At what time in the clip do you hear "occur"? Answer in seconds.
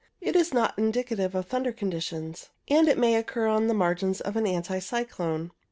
3.13-3.45